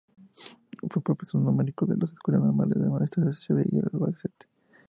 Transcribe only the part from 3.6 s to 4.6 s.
y de Albacete.